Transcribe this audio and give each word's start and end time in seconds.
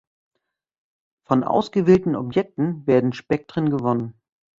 Von 1.27 1.43
ausgewählten 1.43 2.15
Objekten 2.15 2.87
werden 2.87 3.13
Spektren 3.13 3.69
gewonnen. 3.69 4.15